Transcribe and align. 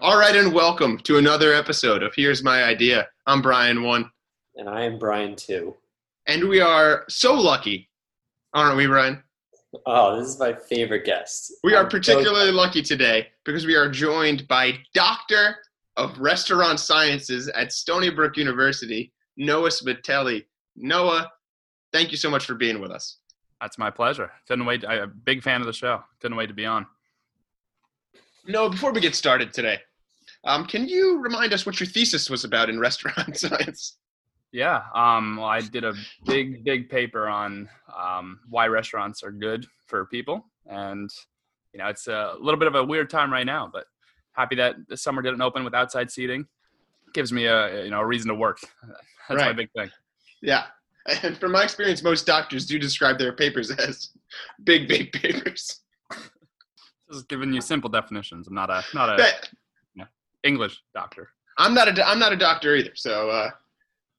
All 0.00 0.18
right, 0.18 0.34
and 0.36 0.52
welcome 0.52 0.98
to 1.00 1.18
another 1.18 1.52
episode 1.54 2.02
of 2.02 2.14
Here's 2.14 2.42
My 2.42 2.64
Idea. 2.64 3.08
I'm 3.26 3.42
Brian 3.42 3.82
One, 3.82 4.10
And 4.56 4.68
I 4.68 4.84
am 4.84 4.98
Brian 4.98 5.34
Two. 5.36 5.74
and 6.26 6.48
we 6.48 6.60
are 6.60 7.04
so 7.08 7.34
lucky, 7.34 7.88
aren't 8.54 8.76
we, 8.76 8.86
Brian? 8.86 9.22
Oh, 9.86 10.18
this 10.18 10.28
is 10.28 10.38
my 10.38 10.52
favorite 10.54 11.04
guest. 11.04 11.52
We 11.64 11.74
are 11.74 11.84
I'm 11.84 11.90
so- 11.90 11.98
particularly 11.98 12.52
lucky 12.52 12.82
today 12.82 13.28
because 13.44 13.66
we 13.66 13.74
are 13.74 13.88
joined 13.90 14.46
by 14.48 14.78
Doctor 14.94 15.56
of 15.96 16.18
Restaurant 16.18 16.78
Sciences 16.80 17.48
at 17.48 17.72
Stony 17.72 18.10
Brook 18.10 18.36
University, 18.36 19.12
Noah 19.36 19.70
Smitelli. 19.70 20.44
Noah, 20.76 21.30
thank 21.92 22.10
you 22.10 22.16
so 22.16 22.30
much 22.30 22.44
for 22.46 22.54
being 22.54 22.80
with 22.80 22.90
us. 22.90 23.18
That's 23.60 23.78
my 23.78 23.90
pleasure. 23.90 24.30
Couldn't 24.46 24.66
wait. 24.66 24.84
I'm 24.86 25.02
a 25.02 25.06
big 25.06 25.42
fan 25.42 25.60
of 25.62 25.66
the 25.66 25.72
show. 25.72 26.02
Couldn't 26.20 26.36
wait 26.36 26.48
to 26.48 26.54
be 26.54 26.66
on. 26.66 26.86
Noah, 28.48 28.70
before 28.70 28.92
we 28.92 29.00
get 29.00 29.14
started 29.14 29.52
today, 29.52 29.78
um, 30.44 30.66
can 30.66 30.88
you 30.88 31.18
remind 31.20 31.52
us 31.52 31.66
what 31.66 31.80
your 31.80 31.86
thesis 31.88 32.30
was 32.30 32.44
about 32.44 32.70
in 32.70 32.78
restaurant 32.78 33.36
science? 33.38 33.96
Yeah. 34.52 34.82
Um, 34.94 35.38
well, 35.38 35.46
I 35.46 35.60
did 35.60 35.84
a 35.84 35.94
big, 36.24 36.64
big 36.64 36.88
paper 36.88 37.28
on 37.28 37.68
um, 37.96 38.40
why 38.48 38.68
restaurants 38.68 39.22
are 39.22 39.32
good 39.32 39.66
for 39.86 40.06
people, 40.06 40.46
and 40.66 41.10
you 41.72 41.78
know, 41.78 41.88
it's 41.88 42.06
a 42.06 42.34
little 42.40 42.58
bit 42.58 42.68
of 42.68 42.74
a 42.74 42.84
weird 42.84 43.10
time 43.10 43.32
right 43.32 43.44
now, 43.44 43.68
but 43.70 43.84
happy 44.32 44.56
that 44.56 44.76
the 44.88 44.96
summer 44.96 45.22
didn't 45.22 45.42
open 45.42 45.64
with 45.64 45.74
outside 45.74 46.10
seating. 46.10 46.46
Gives 47.12 47.32
me 47.32 47.46
a 47.46 47.84
you 47.84 47.90
know 47.90 48.00
a 48.00 48.06
reason 48.06 48.28
to 48.28 48.34
work. 48.34 48.58
That's 49.28 49.42
my 49.42 49.52
big 49.52 49.70
thing. 49.76 49.90
Yeah. 50.42 50.64
And 51.22 51.38
from 51.38 51.52
my 51.52 51.62
experience, 51.62 52.02
most 52.02 52.26
doctors 52.26 52.66
do 52.66 52.80
describe 52.80 53.16
their 53.16 53.32
papers 53.32 53.70
as 53.70 54.10
big, 54.64 54.88
big 54.88 55.12
papers. 55.12 55.82
Just 57.12 57.28
giving 57.28 57.52
you 57.52 57.60
simple 57.60 57.88
definitions. 57.90 58.48
I'm 58.48 58.54
not 58.54 58.70
a 58.70 58.82
not 58.94 59.08
a 59.10 59.16
But 59.16 60.08
English 60.42 60.82
doctor. 60.94 61.28
I'm 61.58 61.74
not 61.74 61.88
a 61.88 61.92
do- 61.92 62.02
I'm 62.02 62.18
not 62.18 62.32
a 62.32 62.36
doctor 62.36 62.74
either. 62.76 62.92
So 62.94 63.30
uh, 63.30 63.50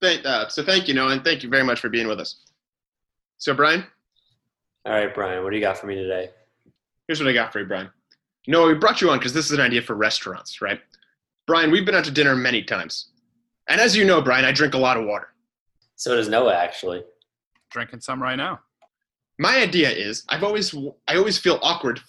thank 0.02 0.26
uh, 0.26 0.48
so 0.50 0.64
thank 0.64 0.88
you, 0.88 0.94
Noah, 0.94 1.12
and 1.12 1.24
thank 1.24 1.44
you 1.44 1.50
very 1.50 1.64
much 1.64 1.80
for 1.80 1.90
being 1.90 2.08
with 2.08 2.20
us. 2.20 2.42
So 3.38 3.54
Brian, 3.54 3.86
All 4.86 4.94
right, 4.94 5.14
Brian, 5.14 5.44
what 5.44 5.52
do 5.52 5.56
you 5.56 5.62
got 5.62 5.78
for 5.78 5.88
me 5.88 5.96
today? 5.96 6.30
here's 7.08 7.20
what 7.22 7.30
I 7.30 7.34
got 7.34 7.54
for 7.54 7.60
you, 7.60 7.66
Brian. 7.66 7.90
Noah, 8.48 8.68
we 8.68 8.74
brought 8.74 9.00
you 9.02 9.10
on 9.10 9.18
because 9.20 9.34
this 9.34 9.46
is 9.46 9.52
an 9.52 9.62
idea 9.62 9.82
for 9.82 9.96
restaurants, 9.96 10.62
right? 10.62 10.82
Brian, 11.46 11.72
we've 11.72 11.86
been 11.86 11.96
out 11.96 12.04
to 12.06 12.12
dinner 12.12 12.36
many 12.36 12.62
times, 12.64 13.10
and 13.70 13.80
as 13.80 13.96
you 13.96 14.04
know, 14.06 14.22
Brian, 14.22 14.44
I 14.46 14.52
drink 14.52 14.74
a 14.74 14.78
lot 14.78 14.98
of 14.98 15.06
water. 15.06 15.30
So 15.96 16.16
does 16.16 16.28
Noah, 16.30 16.56
actually. 16.56 17.04
Drinking 17.70 18.00
some 18.02 18.22
right 18.22 18.36
now. 18.36 18.60
my 19.40 19.58
idea 19.58 19.90
is 19.90 20.24
I've 20.30 20.44
always 20.44 20.74
I 21.08 21.16
always 21.18 21.38
feel 21.38 21.60
awkward, 21.62 22.02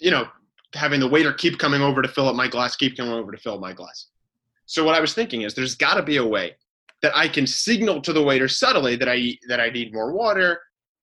you 0.00 0.10
know, 0.10 0.26
having 0.74 1.00
the 1.00 1.08
waiter 1.08 1.32
keep 1.32 1.58
coming 1.58 1.82
over 1.82 2.02
to 2.02 2.08
fill 2.08 2.28
up 2.28 2.36
my 2.36 2.48
glass, 2.48 2.76
keep 2.76 2.96
coming 2.96 3.12
over 3.12 3.32
to 3.32 3.38
fill 3.38 3.58
my 3.58 3.72
glass. 3.72 4.06
So 4.66 4.84
what 4.84 4.94
I 4.94 5.00
was 5.00 5.14
thinking 5.14 5.42
is 5.42 5.54
there's 5.54 5.74
got 5.74 5.94
to 5.94 6.02
be 6.02 6.16
a 6.18 6.26
way 6.26 6.56
that 7.02 7.16
I 7.16 7.28
can 7.28 7.46
signal 7.46 8.00
to 8.02 8.12
the 8.12 8.22
waiter 8.22 8.48
subtly 8.48 8.96
that 8.96 9.08
I 9.08 9.36
that 9.48 9.60
I 9.60 9.70
need 9.70 9.92
more 9.92 10.12
water, 10.12 10.60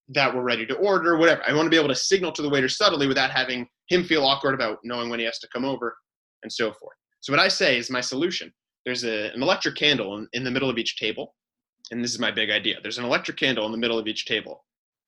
that 0.09 0.33
we're 0.33 0.41
ready 0.41 0.65
to 0.67 0.75
order, 0.75 1.17
whatever. 1.17 1.41
I 1.47 1.53
want 1.53 1.65
to 1.65 1.69
be 1.69 1.77
able 1.77 1.89
to 1.89 1.95
signal 1.95 2.31
to 2.33 2.41
the 2.41 2.49
waiter 2.49 2.69
subtly 2.69 3.07
without 3.07 3.31
having 3.31 3.67
him 3.87 4.03
feel 4.03 4.23
awkward 4.23 4.53
about 4.53 4.79
knowing 4.83 5.09
when 5.09 5.19
he 5.19 5.25
has 5.25 5.39
to 5.39 5.47
come 5.49 5.65
over 5.65 5.97
and 6.43 6.51
so 6.51 6.71
forth. 6.73 6.95
So 7.21 7.33
what 7.33 7.39
I 7.39 7.47
say 7.47 7.77
is 7.77 7.89
my 7.89 8.01
solution. 8.01 8.53
There's 8.85 9.03
a, 9.03 9.33
an 9.33 9.41
electric 9.41 9.75
candle 9.75 10.17
in, 10.17 10.27
in 10.31 10.43
the 10.45 10.51
middle 10.51 10.69
of 10.69 10.77
each 10.77 10.97
table, 10.97 11.35
and 11.91 12.01
this 12.01 12.13
is 12.13 12.19
my 12.19 12.31
big 12.31 12.49
idea. 12.49 12.77
There's 12.81 12.99
an 12.99 13.05
electric 13.05 13.37
candle 13.37 13.65
in 13.65 13.71
the 13.71 13.77
middle 13.77 13.99
of 13.99 14.07
each 14.07 14.25
table 14.25 14.63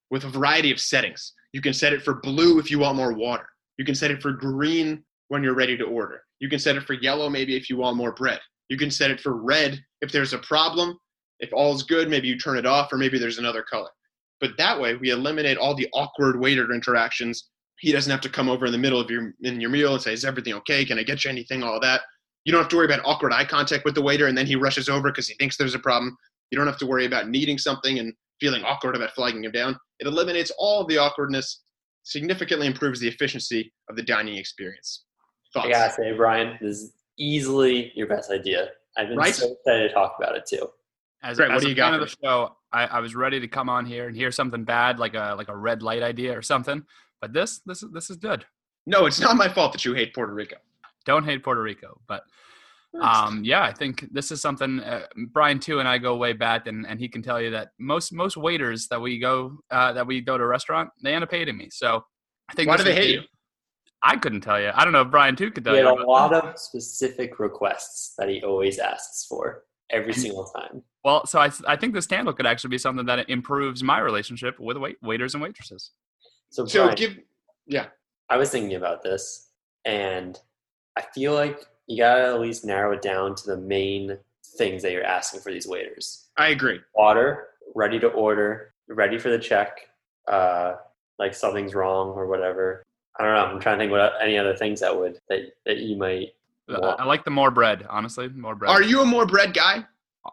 with 0.09 0.25
a 0.25 0.29
variety 0.29 0.71
of 0.71 0.81
settings. 0.81 1.33
You 1.53 1.61
can 1.61 1.73
set 1.73 1.93
it 1.93 2.01
for 2.01 2.15
blue 2.15 2.59
if 2.59 2.69
you 2.69 2.79
want 2.79 2.97
more 2.97 3.13
water. 3.13 3.47
You 3.79 3.85
can 3.85 3.95
set 3.95 4.11
it 4.11 4.21
for 4.21 4.33
green 4.33 5.05
when 5.29 5.41
you're 5.41 5.55
ready 5.55 5.77
to 5.77 5.85
order. 5.85 6.21
You 6.39 6.49
can 6.49 6.59
set 6.59 6.75
it 6.75 6.83
for 6.83 6.95
yellow 6.95 7.29
maybe 7.29 7.55
if 7.55 7.69
you 7.69 7.77
want 7.77 7.95
more 7.95 8.11
bread. 8.11 8.41
You 8.67 8.77
can 8.77 8.91
set 8.91 9.09
it 9.09 9.21
for 9.21 9.41
red 9.41 9.81
if 10.01 10.11
there's 10.11 10.33
a 10.33 10.39
problem. 10.39 10.99
If 11.39 11.53
all's 11.53 11.83
good, 11.83 12.09
maybe 12.09 12.27
you 12.27 12.37
turn 12.37 12.57
it 12.57 12.65
off 12.65 12.91
or 12.91 12.97
maybe 12.97 13.17
there's 13.17 13.37
another 13.37 13.63
color. 13.63 13.87
But 14.41 14.57
that 14.57 14.77
way 14.77 14.97
we 14.97 15.11
eliminate 15.11 15.57
all 15.57 15.75
the 15.75 15.87
awkward 15.93 16.37
waiter 16.37 16.73
interactions. 16.73 17.47
He 17.79 17.93
doesn't 17.93 18.11
have 18.11 18.19
to 18.21 18.29
come 18.29 18.49
over 18.49 18.65
in 18.65 18.73
the 18.73 18.77
middle 18.77 18.99
of 18.99 19.09
your 19.09 19.33
in 19.43 19.61
your 19.61 19.69
meal 19.69 19.93
and 19.93 20.01
say, 20.01 20.11
"Is 20.11 20.25
everything 20.25 20.55
okay? 20.55 20.83
Can 20.83 20.99
I 20.99 21.03
get 21.03 21.23
you 21.23 21.31
anything?" 21.31 21.63
All 21.63 21.79
that. 21.79 22.01
You 22.43 22.51
don't 22.51 22.61
have 22.61 22.69
to 22.71 22.75
worry 22.75 22.85
about 22.85 23.05
awkward 23.05 23.31
eye 23.31 23.45
contact 23.45 23.85
with 23.85 23.95
the 23.95 24.01
waiter 24.01 24.27
and 24.27 24.37
then 24.37 24.45
he 24.45 24.57
rushes 24.57 24.89
over 24.89 25.09
because 25.09 25.29
he 25.29 25.35
thinks 25.35 25.55
there's 25.55 25.75
a 25.75 25.79
problem. 25.79 26.17
You 26.51 26.57
don't 26.57 26.67
have 26.67 26.79
to 26.79 26.85
worry 26.85 27.05
about 27.05 27.29
needing 27.29 27.57
something 27.57 27.99
and 27.99 28.13
feeling 28.41 28.65
awkward 28.65 28.97
about 28.97 29.11
flagging 29.11 29.45
him 29.45 29.51
down. 29.51 29.77
It 29.99 30.07
eliminates 30.07 30.51
all 30.57 30.85
the 30.85 30.97
awkwardness, 30.97 31.61
significantly 32.03 32.67
improves 32.67 32.99
the 32.99 33.07
efficiency 33.07 33.71
of 33.89 33.95
the 33.95 34.03
dining 34.03 34.37
experience. 34.37 35.05
Thoughts? 35.53 35.67
I 35.67 35.71
gotta 35.71 35.93
say, 35.93 36.13
Brian, 36.13 36.57
this 36.61 36.77
is 36.77 36.93
easily 37.17 37.91
your 37.95 38.07
best 38.07 38.31
idea. 38.31 38.69
I've 38.97 39.09
been 39.09 39.17
Right? 39.17 39.33
so 39.33 39.51
excited 39.53 39.87
to 39.87 39.93
talk 39.93 40.15
about 40.19 40.35
it 40.35 40.45
too. 40.47 40.69
As, 41.21 41.37
Great, 41.37 41.49
what 41.49 41.57
as 41.57 41.61
do 41.63 41.67
a 41.67 41.69
you 41.69 41.75
got 41.75 41.91
fan 41.91 41.99
for 41.99 42.03
of 42.03 42.09
the 42.09 42.15
show, 42.23 42.55
I, 42.71 42.85
I 42.85 42.99
was 42.99 43.13
ready 43.15 43.39
to 43.39 43.47
come 43.47 43.67
on 43.69 43.85
here 43.85 44.07
and 44.07 44.15
hear 44.15 44.31
something 44.31 44.63
bad, 44.63 44.99
like 44.99 45.15
a 45.15 45.35
like 45.37 45.49
a 45.49 45.55
red 45.55 45.81
light 45.81 46.01
idea 46.01 46.37
or 46.37 46.41
something. 46.41 46.83
But 47.19 47.33
this 47.33 47.59
this 47.65 47.83
this 47.93 48.09
is 48.09 48.17
good. 48.17 48.45
No, 48.85 49.05
it's 49.05 49.19
not 49.19 49.35
my 49.35 49.49
fault 49.49 49.73
that 49.73 49.83
you 49.83 49.93
hate 49.93 50.13
Puerto 50.13 50.33
Rico. 50.33 50.55
Don't 51.05 51.25
hate 51.25 51.43
Puerto 51.43 51.61
Rico, 51.61 51.99
but 52.07 52.23
um, 53.01 53.43
yeah, 53.43 53.63
I 53.63 53.71
think 53.73 54.07
this 54.11 54.31
is 54.31 54.41
something. 54.41 54.79
Uh, 54.79 55.05
Brian 55.31 55.59
Two 55.59 55.79
and 55.79 55.87
I 55.87 55.97
go 55.97 56.15
way 56.15 56.33
back, 56.33 56.67
and, 56.67 56.85
and 56.87 56.99
he 56.99 57.07
can 57.07 57.21
tell 57.21 57.39
you 57.41 57.51
that 57.51 57.69
most 57.79 58.11
most 58.11 58.35
waiters 58.35 58.87
that 58.87 58.99
we 58.99 59.19
go 59.19 59.59
uh, 59.71 59.93
that 59.93 60.05
we 60.07 60.21
go 60.21 60.37
to 60.37 60.43
a 60.43 60.47
restaurant, 60.47 60.89
they 61.03 61.13
end 61.13 61.23
up 61.23 61.31
hating 61.31 61.57
me. 61.57 61.69
So 61.71 62.03
I 62.49 62.53
think 62.53 62.67
Why 62.69 62.77
do 62.77 62.83
they 62.83 62.95
hate 62.95 63.11
you? 63.11 63.21
I 64.01 64.15
couldn't 64.15 64.41
tell 64.41 64.59
you. 64.59 64.71
I 64.73 64.83
don't 64.83 64.93
know 64.93 65.01
if 65.01 65.11
Brian 65.11 65.35
Two 65.35 65.51
could 65.51 65.63
tell 65.63 65.73
He 65.73 65.79
had 65.79 65.87
a 65.87 65.95
but- 65.95 66.07
lot 66.07 66.33
of 66.33 66.57
specific 66.57 67.39
requests 67.39 68.13
that 68.17 68.29
he 68.29 68.41
always 68.43 68.79
asks 68.79 69.25
for 69.27 69.63
every 69.89 70.13
single 70.13 70.45
time. 70.45 70.81
Well, 71.03 71.25
so 71.25 71.39
I, 71.39 71.49
I 71.67 71.75
think 71.75 71.93
this 71.93 72.07
candle 72.07 72.33
could 72.33 72.45
actually 72.45 72.71
be 72.71 72.77
something 72.77 73.05
that 73.05 73.29
improves 73.29 73.81
my 73.83 73.99
relationship 73.99 74.59
with 74.59 74.77
wait, 74.77 74.97
waiters 75.01 75.33
and 75.33 75.41
waitresses. 75.41 75.91
So, 76.49 76.65
So 76.65 76.83
Brian, 76.83 76.95
give, 76.95 77.17
yeah, 77.67 77.85
I 78.29 78.37
was 78.37 78.49
thinking 78.49 78.75
about 78.75 79.01
this, 79.01 79.49
and 79.85 80.39
I 80.97 81.03
feel 81.13 81.33
like 81.33 81.61
you 81.89 81.97
gotta 81.97 82.23
at 82.23 82.39
least 82.39 82.63
narrow 82.63 82.93
it 82.93 83.01
down 83.01 83.35
to 83.35 83.47
the 83.47 83.57
main 83.57 84.17
things 84.57 84.83
that 84.83 84.91
you're 84.91 85.03
asking 85.03 85.41
for 85.41 85.51
these 85.51 85.67
waiters. 85.67 86.27
I 86.37 86.49
agree. 86.49 86.79
water, 86.95 87.47
ready 87.75 87.99
to 87.99 88.07
order, 88.09 88.73
ready 88.87 89.17
for 89.17 89.29
the 89.29 89.39
check, 89.39 89.89
uh, 90.27 90.75
like 91.17 91.33
something's 91.33 91.73
wrong 91.73 92.09
or 92.09 92.27
whatever. 92.27 92.83
I 93.19 93.23
don't 93.23 93.33
know. 93.33 93.55
I'm 93.55 93.59
trying 93.59 93.79
to 93.79 93.81
think 93.81 93.91
what 93.91 94.13
any 94.21 94.37
other 94.37 94.55
things 94.55 94.79
that 94.81 94.97
would 94.97 95.19
that 95.29 95.53
that 95.65 95.77
you 95.79 95.97
might. 95.97 96.29
I, 96.69 96.79
want. 96.79 96.99
I 96.99 97.05
like 97.05 97.25
the 97.25 97.31
more 97.31 97.49
bread, 97.49 97.85
honestly. 97.89 98.29
More 98.29 98.55
bread. 98.55 98.69
Are 98.69 98.83
you 98.83 99.01
a 99.01 99.05
more 99.05 99.25
bread 99.25 99.55
guy? 99.55 99.83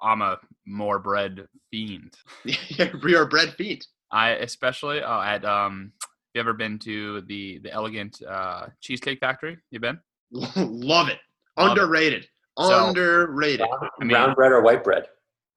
I'm 0.02 0.20
a 0.20 0.38
more 0.66 0.98
bread 0.98 1.48
fiend. 1.70 2.14
we 3.02 3.14
are 3.16 3.24
bread 3.24 3.54
fiend. 3.54 3.86
I 4.12 4.30
especially 4.32 5.02
oh, 5.02 5.20
at 5.22 5.44
um. 5.44 5.92
Have 6.00 6.40
you 6.44 6.50
ever 6.50 6.52
been 6.52 6.78
to 6.80 7.22
the 7.22 7.58
the 7.60 7.72
elegant 7.72 8.20
uh, 8.22 8.66
cheesecake 8.82 9.20
factory? 9.20 9.56
You 9.70 9.80
been? 9.80 9.98
Love 10.30 11.08
it. 11.08 11.18
Underrated. 11.56 12.28
So- 12.58 12.88
Underrated. 12.88 13.66
Brown, 13.68 13.90
I 14.00 14.04
mean- 14.04 14.08
brown 14.10 14.34
bread 14.34 14.52
or 14.52 14.62
white 14.62 14.84
bread? 14.84 15.06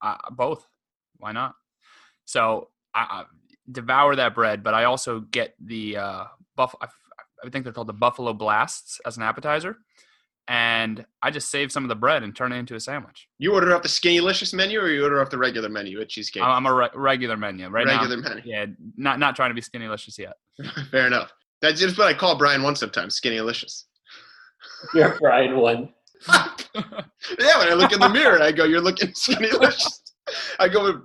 Uh, 0.02 0.16
both. 0.30 0.66
Why 1.18 1.32
not? 1.32 1.54
So 2.24 2.68
I, 2.94 3.00
I 3.00 3.24
devour 3.70 4.16
that 4.16 4.34
bread, 4.34 4.62
but 4.62 4.72
I 4.74 4.84
also 4.84 5.20
get 5.20 5.54
the 5.62 5.96
uh, 5.98 6.24
buff. 6.56 6.74
I, 6.80 6.86
I 7.44 7.48
think 7.50 7.64
they're 7.64 7.72
called 7.72 7.86
the 7.88 7.92
Buffalo 7.92 8.32
Blasts 8.32 9.00
as 9.04 9.16
an 9.18 9.22
appetizer, 9.22 9.76
and 10.48 11.04
I 11.22 11.30
just 11.30 11.50
save 11.50 11.70
some 11.72 11.84
of 11.84 11.88
the 11.88 11.94
bread 11.96 12.22
and 12.22 12.34
turn 12.34 12.52
it 12.52 12.56
into 12.56 12.74
a 12.74 12.80
sandwich. 12.80 13.28
You 13.38 13.52
order 13.54 13.74
off 13.74 13.82
the 13.82 13.88
Skinnylicious 13.88 14.54
menu 14.54 14.80
or 14.80 14.88
you 14.88 15.02
order 15.04 15.20
off 15.20 15.30
the 15.30 15.38
regular 15.38 15.68
menu 15.68 16.00
at 16.00 16.08
Cheesecake? 16.08 16.42
I'm 16.42 16.66
a 16.66 16.74
re- 16.74 16.88
regular 16.94 17.36
menu 17.36 17.68
right 17.68 17.86
regular 17.86 18.16
now. 18.16 18.28
menu. 18.30 18.42
Yeah, 18.46 18.66
not 18.96 19.18
not 19.18 19.36
trying 19.36 19.50
to 19.50 19.54
be 19.54 19.60
skinny 19.60 19.86
licious 19.88 20.18
yet. 20.18 20.34
Fair 20.90 21.06
enough. 21.06 21.32
That's 21.62 21.78
just 21.80 21.98
what 21.98 22.08
I 22.08 22.14
call 22.14 22.38
Brian 22.38 22.62
once 22.62 22.80
sometimes, 22.80 23.20
Skinnylicious. 23.20 23.84
You're 24.94 25.18
Brian 25.18 25.56
one. 25.58 25.90
Yeah, 27.38 27.58
when 27.58 27.68
I 27.68 27.74
look 27.74 27.92
in 27.92 28.00
the 28.00 28.08
mirror, 28.08 28.40
I 28.42 28.50
go, 28.50 28.64
"You're 28.64 28.80
looking 28.80 29.08
skinnylicious." 29.12 30.00
I 30.58 30.68
go, 30.68 31.02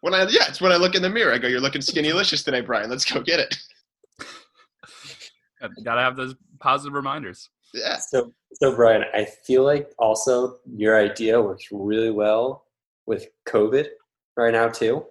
when 0.00 0.14
I 0.14 0.22
yeah, 0.24 0.48
it's 0.48 0.60
when 0.60 0.70
I 0.72 0.76
look 0.76 0.94
in 0.94 1.02
the 1.02 1.08
mirror, 1.08 1.32
I 1.32 1.38
go, 1.38 1.48
"You're 1.48 1.60
looking 1.60 1.80
skinnylicious 1.80 2.44
today, 2.44 2.60
Brian. 2.60 2.90
Let's 2.90 3.10
go 3.10 3.20
get 3.20 3.40
it." 3.40 3.56
Gotta 5.84 6.00
have 6.00 6.16
those 6.16 6.34
positive 6.58 6.94
reminders. 6.94 7.48
Yeah, 7.72 7.98
So 7.98 8.32
so 8.54 8.74
Brian, 8.74 9.04
I 9.14 9.26
feel 9.46 9.64
like 9.64 9.90
also 9.98 10.58
your 10.66 10.98
idea 10.98 11.40
works 11.40 11.66
really 11.70 12.10
well 12.10 12.64
with 13.06 13.28
COVID 13.48 13.86
right 14.36 14.52
now 14.52 14.68
too. 14.68 15.04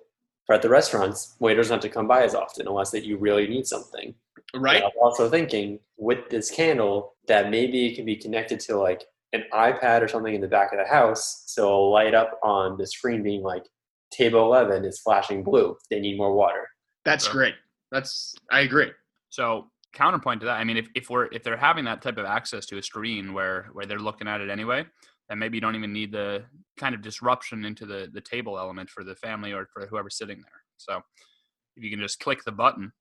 For 0.45 0.55
at 0.55 0.61
the 0.61 0.69
restaurants, 0.69 1.35
waiters 1.39 1.69
don't 1.69 1.75
have 1.75 1.81
to 1.83 1.89
come 1.89 2.07
by 2.07 2.23
as 2.23 2.33
often 2.35 2.67
unless 2.67 2.91
that 2.91 3.05
you 3.05 3.17
really 3.17 3.47
need 3.47 3.67
something. 3.67 4.15
Right. 4.55 4.83
I'm 4.83 4.91
also 5.01 5.29
thinking 5.29 5.79
with 5.97 6.29
this 6.29 6.49
candle 6.51 7.13
that 7.27 7.49
maybe 7.49 7.87
it 7.87 7.95
can 7.95 8.05
be 8.05 8.15
connected 8.15 8.59
to 8.61 8.77
like 8.77 9.03
an 9.33 9.43
iPad 9.53 10.01
or 10.01 10.07
something 10.07 10.33
in 10.33 10.41
the 10.41 10.47
back 10.47 10.71
of 10.73 10.79
the 10.79 10.85
house, 10.91 11.43
so 11.45 11.63
it'll 11.63 11.91
light 11.91 12.15
up 12.15 12.39
on 12.43 12.77
the 12.77 12.87
screen 12.87 13.21
being 13.21 13.43
like 13.43 13.63
table 14.11 14.43
11 14.45 14.85
is 14.85 14.99
flashing 14.99 15.43
blue. 15.43 15.77
They 15.91 15.99
need 15.99 16.17
more 16.17 16.33
water. 16.33 16.67
That's 17.05 17.25
Sure. 17.25 17.33
great. 17.33 17.55
That's 17.91 18.35
I 18.51 18.61
agree. 18.61 18.91
So 19.29 19.69
counterpoint 19.93 20.41
to 20.41 20.45
that, 20.47 20.57
I 20.57 20.63
mean, 20.63 20.77
if, 20.77 20.87
if 20.95 21.09
we're 21.09 21.25
if 21.31 21.43
they're 21.43 21.57
having 21.57 21.85
that 21.85 22.01
type 22.01 22.17
of 22.17 22.25
access 22.25 22.65
to 22.67 22.77
a 22.77 22.83
screen 22.83 23.33
where 23.33 23.67
where 23.73 23.85
they're 23.85 23.99
looking 23.99 24.27
at 24.27 24.41
it 24.41 24.49
anyway, 24.49 24.85
then 25.27 25.39
maybe 25.39 25.57
you 25.57 25.61
don't 25.61 25.75
even 25.75 25.93
need 25.93 26.11
the 26.11 26.43
kind 26.77 26.95
of 26.95 27.01
disruption 27.01 27.65
into 27.65 27.85
the 27.85 28.09
the 28.13 28.21
table 28.21 28.57
element 28.57 28.89
for 28.89 29.03
the 29.03 29.15
family 29.15 29.53
or 29.53 29.67
for 29.71 29.85
whoever's 29.87 30.17
sitting 30.17 30.37
there. 30.37 30.63
So 30.77 31.01
if 31.75 31.83
you 31.83 31.89
can 31.89 31.99
just 31.99 32.19
click 32.19 32.43
the 32.43 32.51
button, 32.51 32.91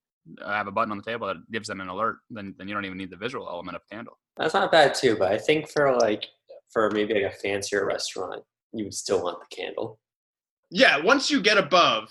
have 0.47 0.67
a 0.67 0.73
button 0.73 0.93
on 0.93 0.99
the 0.99 1.03
table 1.03 1.27
that 1.27 1.37
gives 1.51 1.69
them 1.69 1.81
an 1.81 1.89
alert, 1.89 2.19
then 2.31 2.55
then 2.59 2.69
you 2.69 2.75
don't 2.75 2.85
even 2.85 2.99
need 2.99 3.11
the 3.11 3.17
visual 3.17 3.49
element 3.49 3.77
of 3.77 3.83
candle. 3.91 4.19
That's 4.37 4.55
not 4.55 4.71
bad 4.71 4.95
too, 4.95 5.17
but 5.19 5.33
I 5.33 5.39
think 5.39 5.69
for 5.71 5.97
like 5.97 6.27
for 6.71 6.91
maybe 6.91 7.15
like 7.15 7.33
a 7.33 7.37
fancier 7.37 7.87
restaurant, 7.87 8.43
you 8.73 8.85
would 8.85 8.95
still 8.95 9.23
want 9.23 9.39
the 9.41 9.57
candle. 9.57 9.99
Yeah, 10.71 10.99
once 11.03 11.31
you 11.31 11.41
get 11.41 11.57
above, 11.57 12.11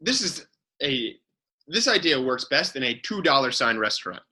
this 0.00 0.20
is 0.20 0.46
a 0.82 1.16
this 1.66 1.88
idea 1.88 2.20
works 2.20 2.46
best 2.50 2.76
in 2.76 2.82
a 2.82 2.94
two 3.00 3.22
dollar 3.22 3.50
sign 3.50 3.78
restaurant. 3.78 4.22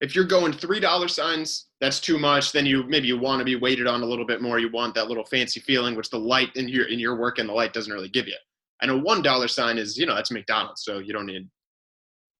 If 0.00 0.16
you're 0.16 0.24
going 0.24 0.52
three 0.52 0.80
dollar 0.80 1.08
signs, 1.08 1.66
that's 1.80 2.00
too 2.00 2.18
much. 2.18 2.52
Then 2.52 2.66
you 2.66 2.84
maybe 2.84 3.06
you 3.06 3.18
want 3.18 3.38
to 3.38 3.44
be 3.44 3.56
weighted 3.56 3.86
on 3.86 4.02
a 4.02 4.06
little 4.06 4.26
bit 4.26 4.42
more. 4.42 4.58
You 4.58 4.70
want 4.70 4.94
that 4.94 5.08
little 5.08 5.24
fancy 5.24 5.60
feeling, 5.60 5.94
which 5.94 6.10
the 6.10 6.18
light 6.18 6.48
in 6.56 6.68
your 6.68 6.88
in 6.88 6.98
your 6.98 7.16
work 7.16 7.38
and 7.38 7.48
the 7.48 7.52
light 7.52 7.72
doesn't 7.72 7.92
really 7.92 8.08
give 8.08 8.26
you. 8.26 8.36
And 8.80 8.90
a 8.90 8.98
one 8.98 9.22
dollar 9.22 9.46
sign 9.46 9.78
is 9.78 9.96
you 9.96 10.06
know 10.06 10.14
that's 10.14 10.32
McDonald's, 10.32 10.82
so 10.82 10.98
you 10.98 11.12
don't 11.12 11.26
need 11.26 11.48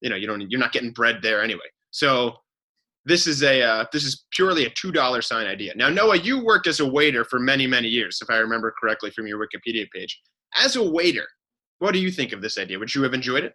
you 0.02 0.10
know 0.10 0.16
you 0.16 0.26
don't 0.26 0.50
you're 0.50 0.60
not 0.60 0.72
getting 0.72 0.90
bread 0.90 1.20
there 1.22 1.42
anyway. 1.42 1.60
So 1.90 2.34
this 3.04 3.26
is 3.26 3.42
a 3.42 3.62
uh, 3.62 3.84
this 3.92 4.04
is 4.04 4.26
purely 4.32 4.66
a 4.66 4.70
two 4.70 4.92
dollar 4.92 5.22
sign 5.22 5.46
idea. 5.46 5.72
Now 5.74 5.88
Noah, 5.88 6.16
you 6.16 6.44
worked 6.44 6.66
as 6.66 6.80
a 6.80 6.86
waiter 6.86 7.24
for 7.24 7.38
many 7.38 7.66
many 7.66 7.88
years, 7.88 8.18
if 8.20 8.30
I 8.30 8.36
remember 8.36 8.74
correctly 8.78 9.10
from 9.10 9.26
your 9.26 9.38
Wikipedia 9.38 9.90
page. 9.90 10.20
As 10.56 10.76
a 10.76 10.82
waiter, 10.82 11.26
what 11.78 11.92
do 11.92 11.98
you 11.98 12.10
think 12.10 12.32
of 12.32 12.42
this 12.42 12.58
idea? 12.58 12.78
Would 12.78 12.94
you 12.94 13.02
have 13.02 13.14
enjoyed 13.14 13.44
it? 13.44 13.54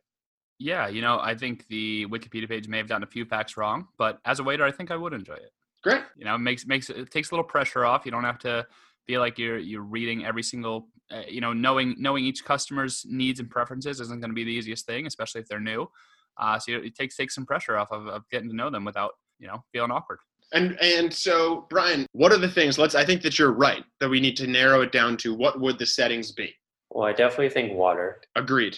Yeah, 0.59 0.87
you 0.87 1.01
know, 1.01 1.19
I 1.21 1.35
think 1.35 1.67
the 1.67 2.07
Wikipedia 2.07 2.49
page 2.49 2.67
may 2.67 2.77
have 2.77 2.87
gotten 2.87 3.03
a 3.03 3.07
few 3.07 3.25
facts 3.25 3.57
wrong, 3.57 3.87
but 3.97 4.19
as 4.25 4.39
a 4.39 4.43
waiter, 4.43 4.63
I 4.63 4.71
think 4.71 4.89
I 4.89 4.95
would 4.95 5.13
enjoy 5.13 5.35
it. 5.35 5.51
Great. 5.83 6.01
You 6.17 6.25
know, 6.25 6.35
it 6.35 6.39
makes 6.39 6.65
makes 6.65 6.89
it 6.89 7.11
takes 7.11 7.31
a 7.31 7.35
little 7.35 7.43
pressure 7.43 7.85
off. 7.85 8.05
You 8.05 8.11
don't 8.11 8.23
have 8.23 8.39
to 8.39 8.65
feel 9.05 9.21
like 9.21 9.37
you're 9.37 9.59
you're 9.59 9.83
reading 9.83 10.25
every 10.25 10.43
single. 10.43 10.87
Uh, 11.09 11.21
you 11.25 11.39
know, 11.39 11.53
knowing 11.53 11.95
knowing 11.97 12.25
each 12.25 12.43
customer's 12.43 13.05
needs 13.07 13.39
and 13.39 13.49
preferences 13.49 14.01
isn't 14.01 14.19
going 14.19 14.29
to 14.29 14.35
be 14.35 14.43
the 14.43 14.51
easiest 14.51 14.85
thing, 14.85 15.07
especially 15.07 15.39
if 15.39 15.47
they're 15.47 15.59
new. 15.59 15.89
Uh, 16.39 16.59
so 16.59 16.71
it 16.73 16.95
takes 16.95 17.15
takes 17.15 17.35
some 17.35 17.45
pressure 17.45 17.77
off 17.77 17.91
of, 17.91 18.07
of 18.07 18.27
getting 18.29 18.49
to 18.49 18.55
know 18.55 18.69
them 18.69 18.85
without 18.85 19.11
you 19.39 19.47
know 19.47 19.63
feeling 19.71 19.91
awkward. 19.91 20.19
And 20.53 20.77
and 20.81 21.13
so 21.13 21.65
Brian, 21.69 22.05
what 22.13 22.31
are 22.31 22.37
the 22.37 22.49
things? 22.49 22.77
Let's. 22.77 22.95
I 22.95 23.03
think 23.05 23.21
that 23.23 23.37
you're 23.37 23.51
right 23.51 23.83
that 23.99 24.09
we 24.09 24.19
need 24.21 24.37
to 24.37 24.47
narrow 24.47 24.81
it 24.81 24.91
down 24.91 25.17
to 25.17 25.33
what 25.33 25.59
would 25.59 25.77
the 25.77 25.85
settings 25.85 26.31
be. 26.31 26.53
Well, 26.89 27.05
I 27.07 27.11
definitely 27.13 27.49
think 27.49 27.73
water. 27.73 28.21
Agreed. 28.35 28.77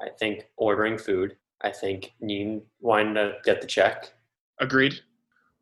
I 0.00 0.08
think 0.18 0.46
ordering 0.58 0.98
food. 0.98 1.36
I 1.62 1.70
think 1.70 2.12
you 2.20 2.62
wanting 2.80 3.14
to 3.14 3.36
get 3.44 3.62
the 3.62 3.66
check. 3.66 4.12
Agreed. 4.60 5.00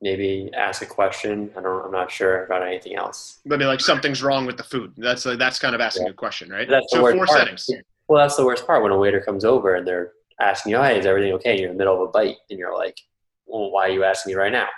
Maybe 0.01 0.51
ask 0.57 0.83
a 0.83 0.87
question. 0.87 1.51
I 1.57 1.61
don't. 1.61 1.85
I'm 1.87 1.93
not 1.93 2.11
sure 2.11 2.45
about 2.47 2.67
anything 2.67 2.97
else. 2.97 3.41
Maybe 3.45 3.65
like 3.65 3.81
something's 3.81 4.23
wrong 4.25 4.45
with 4.45 4.57
the 4.57 4.65
food. 4.65 4.93
That's 4.97 5.25
like, 5.25 5.39
that's 5.39 5.61
kind 5.61 5.75
of 5.75 5.81
asking 5.81 6.07
Yeah. 6.07 6.11
a 6.13 6.15
question, 6.15 6.51
right? 6.51 6.69
That's 6.69 6.91
the 6.91 6.97
so 6.97 7.03
worst 7.05 7.17
four 7.17 7.27
part. 7.27 7.39
settings. 7.39 7.71
Well, 8.09 8.21
that's 8.21 8.37
the 8.37 8.45
worst 8.45 8.67
part 8.67 8.83
when 8.83 8.91
a 8.93 8.99
waiter 8.99 9.21
comes 9.21 9.45
over 9.45 9.77
and 9.77 9.87
they're 9.87 10.13
asking 10.41 10.73
you, 10.73 10.79
"Hey, 10.79 10.99
is 10.99 11.07
everything 11.07 11.33
okay?" 11.35 11.59
You're 11.59 11.71
in 11.71 11.77
the 11.77 11.79
middle 11.79 11.95
of 11.95 12.09
a 12.09 12.13
bite, 12.13 12.37
and 12.51 12.59
you're 12.59 12.77
like, 12.77 12.99
"Well, 13.47 13.71
why 13.71 13.89
are 13.89 13.93
you 13.93 14.05
asking 14.05 14.33
me 14.33 14.37
right 14.37 14.53
now?" 14.53 14.69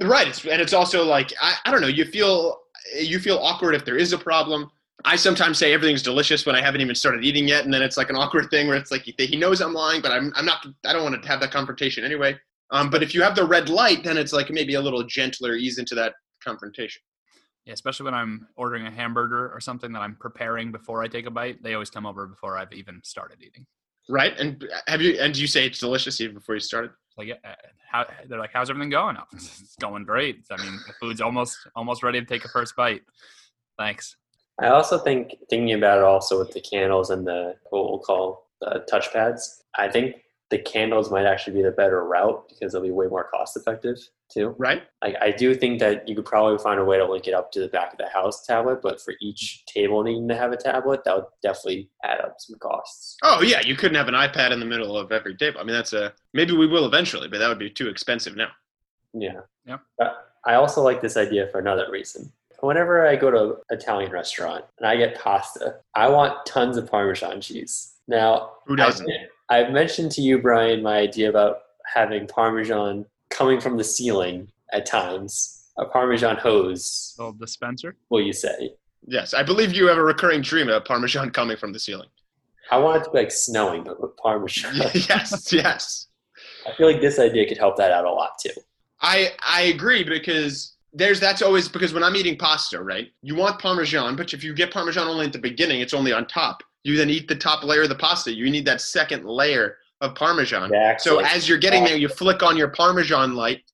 Right. 0.00 0.28
It's, 0.28 0.44
and 0.44 0.60
it's 0.60 0.72
also 0.74 1.04
like 1.04 1.32
I, 1.40 1.54
I 1.64 1.70
don't 1.70 1.80
know. 1.80 1.86
You 1.86 2.04
feel 2.04 2.60
you 2.94 3.18
feel 3.18 3.38
awkward 3.38 3.74
if 3.74 3.84
there 3.84 3.96
is 3.96 4.12
a 4.12 4.18
problem. 4.18 4.70
I 5.04 5.16
sometimes 5.16 5.58
say 5.58 5.72
everything's 5.72 6.02
delicious 6.02 6.46
when 6.46 6.56
I 6.56 6.62
haven't 6.62 6.80
even 6.80 6.94
started 6.94 7.24
eating 7.24 7.46
yet, 7.46 7.64
and 7.64 7.72
then 7.72 7.82
it's 7.82 7.96
like 7.96 8.10
an 8.10 8.16
awkward 8.16 8.50
thing 8.50 8.66
where 8.66 8.76
it's 8.76 8.90
like 8.90 9.02
he, 9.02 9.14
he 9.18 9.36
knows 9.36 9.60
I'm 9.60 9.72
lying, 9.72 10.02
but 10.02 10.12
I'm 10.12 10.32
I'm 10.36 10.44
not. 10.44 10.66
I 10.84 10.92
don't 10.92 11.02
want 11.02 11.20
to 11.20 11.28
have 11.28 11.40
that 11.40 11.50
confrontation 11.50 12.04
anyway. 12.04 12.38
Um, 12.70 12.90
but 12.90 13.02
if 13.02 13.14
you 13.14 13.22
have 13.22 13.36
the 13.36 13.44
red 13.44 13.68
light, 13.68 14.02
then 14.02 14.16
it's 14.16 14.32
like 14.32 14.50
maybe 14.50 14.74
a 14.74 14.80
little 14.80 15.04
gentler, 15.04 15.54
ease 15.54 15.78
into 15.78 15.94
that 15.94 16.14
confrontation. 16.42 17.02
Yeah, 17.64 17.74
especially 17.74 18.04
when 18.04 18.14
I'm 18.14 18.48
ordering 18.56 18.86
a 18.86 18.90
hamburger 18.90 19.52
or 19.52 19.60
something 19.60 19.92
that 19.92 20.00
I'm 20.00 20.16
preparing 20.16 20.72
before 20.72 21.02
I 21.02 21.08
take 21.08 21.26
a 21.26 21.30
bite. 21.30 21.62
They 21.62 21.74
always 21.74 21.90
come 21.90 22.06
over 22.06 22.26
before 22.26 22.56
I've 22.56 22.72
even 22.72 23.00
started 23.04 23.38
eating. 23.42 23.66
Right. 24.08 24.38
And 24.38 24.64
have 24.86 25.02
you 25.02 25.18
and 25.20 25.34
do 25.34 25.40
you 25.40 25.46
say 25.46 25.66
it's 25.66 25.80
delicious 25.80 26.20
even 26.20 26.34
before 26.34 26.54
you 26.54 26.60
started? 26.60 26.92
It's 27.08 27.18
like, 27.18 27.28
yeah, 27.28 27.34
uh, 27.44 27.54
how 27.90 28.06
they're 28.28 28.38
like, 28.38 28.50
how's 28.52 28.70
everything 28.70 28.90
going? 28.90 29.16
Oh, 29.18 29.24
it's 29.32 29.76
going 29.80 30.04
great. 30.04 30.44
I 30.50 30.62
mean, 30.62 30.78
the 30.86 30.92
food's 31.00 31.20
almost 31.20 31.58
almost 31.74 32.02
ready 32.02 32.20
to 32.20 32.26
take 32.26 32.44
a 32.44 32.48
first 32.48 32.76
bite. 32.76 33.02
Thanks. 33.78 34.16
I 34.60 34.68
also 34.68 34.98
think 34.98 35.34
thinking 35.50 35.74
about 35.74 35.98
it 35.98 36.04
also 36.04 36.38
with 36.38 36.52
the 36.52 36.60
candles 36.60 37.10
and 37.10 37.26
the 37.26 37.56
what 37.70 37.90
we'll 37.90 37.98
call 37.98 38.48
the 38.60 38.84
touch 38.88 39.12
pads, 39.12 39.62
I 39.76 39.88
think 39.88 40.16
the 40.50 40.58
candles 40.58 41.10
might 41.10 41.26
actually 41.26 41.54
be 41.54 41.62
the 41.62 41.72
better 41.72 42.04
route 42.04 42.48
because 42.48 42.72
they'll 42.72 42.82
be 42.82 42.90
way 42.90 43.06
more 43.06 43.24
cost 43.24 43.56
effective 43.56 43.98
too. 44.32 44.54
Right. 44.58 44.82
Like 45.02 45.16
I 45.20 45.32
do 45.32 45.54
think 45.54 45.80
that 45.80 46.08
you 46.08 46.14
could 46.14 46.24
probably 46.24 46.58
find 46.58 46.78
a 46.78 46.84
way 46.84 46.98
to 46.98 47.04
link 47.04 47.26
it 47.26 47.34
up 47.34 47.50
to 47.52 47.60
the 47.60 47.68
back 47.68 47.92
of 47.92 47.98
the 47.98 48.08
house 48.08 48.46
tablet, 48.46 48.80
but 48.82 49.00
for 49.00 49.14
each 49.20 49.64
table 49.66 50.02
needing 50.02 50.28
to 50.28 50.36
have 50.36 50.52
a 50.52 50.56
tablet, 50.56 51.02
that 51.04 51.16
would 51.16 51.24
definitely 51.42 51.90
add 52.04 52.20
up 52.20 52.36
some 52.38 52.58
costs. 52.58 53.16
Oh 53.22 53.42
yeah, 53.42 53.60
you 53.64 53.74
couldn't 53.74 53.96
have 53.96 54.08
an 54.08 54.14
iPad 54.14 54.52
in 54.52 54.60
the 54.60 54.66
middle 54.66 54.96
of 54.96 55.10
every 55.10 55.36
table. 55.36 55.60
I 55.60 55.64
mean, 55.64 55.74
that's 55.74 55.92
a 55.92 56.12
maybe 56.32 56.56
we 56.56 56.66
will 56.66 56.86
eventually, 56.86 57.28
but 57.28 57.38
that 57.38 57.48
would 57.48 57.58
be 57.58 57.70
too 57.70 57.88
expensive 57.88 58.36
now. 58.36 58.50
Yeah. 59.14 59.40
Yeah. 59.66 59.78
I 60.44 60.54
also 60.54 60.82
like 60.82 61.00
this 61.00 61.16
idea 61.16 61.48
for 61.48 61.58
another 61.58 61.90
reason. 61.90 62.32
Whenever 62.60 63.06
I 63.06 63.16
go 63.16 63.30
to 63.30 63.56
an 63.68 63.78
Italian 63.78 64.12
restaurant 64.12 64.64
and 64.78 64.86
I 64.86 64.96
get 64.96 65.20
pasta, 65.20 65.80
I 65.94 66.08
want 66.08 66.46
tons 66.46 66.76
of 66.76 66.88
Parmesan 66.90 67.40
cheese. 67.40 67.94
Now, 68.08 68.52
Who 68.66 68.76
doesn't? 68.76 69.10
I've, 69.10 69.28
I've 69.48 69.70
mentioned 69.70 70.10
to 70.12 70.22
you, 70.22 70.38
Brian, 70.38 70.82
my 70.82 70.96
idea 70.98 71.28
about 71.28 71.58
having 71.92 72.26
Parmesan 72.26 73.06
coming 73.30 73.60
from 73.60 73.76
the 73.76 73.84
ceiling 73.84 74.48
at 74.72 74.86
times. 74.86 75.52
A 75.78 75.84
Parmesan 75.84 76.36
hose, 76.36 77.14
Little 77.18 77.34
dispenser. 77.34 77.96
will 78.08 78.22
you 78.22 78.32
say? 78.32 78.72
Yes, 79.06 79.34
I 79.34 79.42
believe 79.42 79.74
you 79.74 79.86
have 79.88 79.98
a 79.98 80.02
recurring 80.02 80.40
dream 80.40 80.68
of 80.68 80.84
Parmesan 80.86 81.30
coming 81.30 81.56
from 81.56 81.72
the 81.72 81.78
ceiling. 81.78 82.08
I 82.70 82.78
want 82.78 83.02
it 83.02 83.04
to 83.04 83.10
be 83.10 83.18
like 83.18 83.30
snowing, 83.30 83.84
but 83.84 84.00
with 84.00 84.16
Parmesan. 84.16 84.74
yes, 84.94 85.52
yes. 85.52 86.06
I 86.66 86.74
feel 86.76 86.90
like 86.90 87.00
this 87.00 87.18
idea 87.18 87.46
could 87.46 87.58
help 87.58 87.76
that 87.76 87.92
out 87.92 88.06
a 88.06 88.10
lot 88.10 88.38
too. 88.40 88.50
I 89.02 89.32
I 89.42 89.62
agree 89.64 90.02
because 90.02 90.76
there's 90.94 91.20
that's 91.20 91.42
always 91.42 91.68
because 91.68 91.92
when 91.92 92.02
I'm 92.02 92.16
eating 92.16 92.38
pasta, 92.38 92.82
right? 92.82 93.08
You 93.22 93.36
want 93.36 93.60
Parmesan, 93.60 94.16
but 94.16 94.32
if 94.32 94.42
you 94.42 94.54
get 94.54 94.72
Parmesan 94.72 95.06
only 95.06 95.26
at 95.26 95.32
the 95.32 95.38
beginning, 95.38 95.82
it's 95.82 95.94
only 95.94 96.12
on 96.12 96.26
top. 96.26 96.62
You 96.86 96.96
then 96.96 97.10
eat 97.10 97.26
the 97.26 97.34
top 97.34 97.64
layer 97.64 97.82
of 97.82 97.88
the 97.88 97.96
pasta. 97.96 98.32
You 98.32 98.48
need 98.48 98.64
that 98.66 98.80
second 98.80 99.24
layer 99.24 99.78
of 100.00 100.14
Parmesan. 100.14 100.72
Exactly. 100.72 101.10
So 101.10 101.18
as 101.18 101.48
you're 101.48 101.58
getting 101.58 101.82
there, 101.82 101.96
you 101.96 102.08
flick 102.08 102.44
on 102.44 102.56
your 102.56 102.68
Parmesan 102.68 103.34
light. 103.34 103.64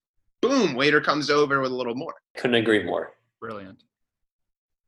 Boom! 0.41 0.75
Waiter 0.75 0.99
comes 0.99 1.29
over 1.29 1.61
with 1.61 1.71
a 1.71 1.75
little 1.75 1.95
more. 1.95 2.15
Couldn't 2.39 2.55
agree 2.55 2.83
more. 2.83 3.13
Brilliant. 3.39 3.83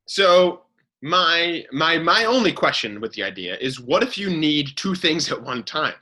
So 0.07 0.63
my 1.03 1.67
my 1.71 1.99
my 1.99 2.25
only 2.25 2.51
question 2.51 2.99
with 2.99 3.13
the 3.13 3.23
idea 3.23 3.59
is 3.59 3.79
what 3.79 4.03
if 4.03 4.17
you 4.17 4.31
need 4.31 4.71
two 4.75 4.95
things 4.95 5.31
at 5.31 5.43
one 5.43 5.63
time? 5.63 5.95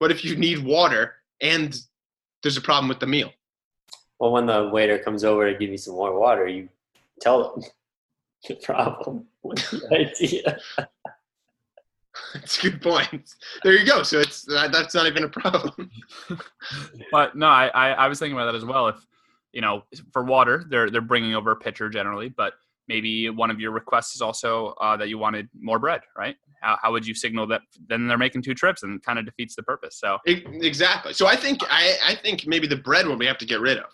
What 0.00 0.10
if 0.10 0.24
you 0.24 0.34
need 0.34 0.58
water 0.64 1.14
and 1.40 1.80
there's 2.42 2.56
a 2.56 2.60
problem 2.60 2.88
with 2.88 2.98
the 2.98 3.06
meal? 3.06 3.30
Well, 4.18 4.32
when 4.32 4.46
the 4.46 4.68
waiter 4.72 4.98
comes 4.98 5.22
over 5.22 5.50
to 5.50 5.56
give 5.56 5.70
you 5.70 5.78
some 5.78 5.94
more 5.94 6.18
water, 6.18 6.48
you 6.48 6.68
tell 7.20 7.54
them 7.54 7.64
the 8.48 8.56
problem 8.56 9.26
with 9.44 9.70
the 9.70 9.88
idea. 9.94 10.58
That's 12.34 12.58
a 12.58 12.70
good 12.70 12.82
point. 12.82 13.34
There 13.64 13.76
you 13.76 13.84
go. 13.84 14.02
So 14.02 14.20
it's 14.20 14.42
that, 14.42 14.70
that's 14.72 14.94
not 14.94 15.06
even 15.06 15.24
a 15.24 15.28
problem. 15.28 15.90
But 17.10 17.34
no, 17.34 17.46
I, 17.46 17.68
I 17.68 17.88
I 17.92 18.08
was 18.08 18.18
thinking 18.18 18.36
about 18.36 18.46
that 18.46 18.54
as 18.54 18.64
well. 18.64 18.88
If 18.88 18.96
you 19.52 19.60
know, 19.60 19.82
for 20.12 20.22
water, 20.24 20.64
they're 20.68 20.90
they're 20.90 21.00
bringing 21.00 21.34
over 21.34 21.50
a 21.50 21.56
pitcher 21.56 21.88
generally, 21.88 22.28
but 22.28 22.54
maybe 22.88 23.30
one 23.30 23.50
of 23.50 23.58
your 23.60 23.72
requests 23.72 24.14
is 24.14 24.20
also 24.20 24.74
uh, 24.80 24.96
that 24.96 25.08
you 25.08 25.18
wanted 25.18 25.48
more 25.58 25.78
bread, 25.78 26.02
right? 26.16 26.36
How, 26.60 26.78
how 26.82 26.92
would 26.92 27.06
you 27.06 27.14
signal 27.14 27.46
that? 27.48 27.62
Then 27.88 28.06
they're 28.06 28.18
making 28.18 28.42
two 28.42 28.54
trips, 28.54 28.82
and 28.82 28.96
it 28.96 29.02
kind 29.04 29.18
of 29.18 29.24
defeats 29.24 29.56
the 29.56 29.62
purpose. 29.62 29.98
So 29.98 30.18
exactly. 30.26 31.12
So 31.12 31.26
I 31.26 31.36
think 31.36 31.62
I, 31.68 31.96
I 32.04 32.14
think 32.14 32.46
maybe 32.46 32.66
the 32.66 32.76
bread 32.76 33.08
one 33.08 33.18
we 33.18 33.26
have 33.26 33.38
to 33.38 33.46
get 33.46 33.60
rid 33.60 33.78
of. 33.78 33.90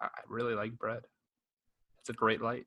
I 0.00 0.08
really 0.28 0.54
like 0.54 0.72
bread. 0.78 1.02
It's 2.00 2.10
a 2.10 2.12
great 2.12 2.40
light. 2.40 2.66